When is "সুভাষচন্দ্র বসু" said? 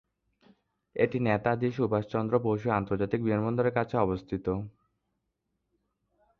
1.71-2.67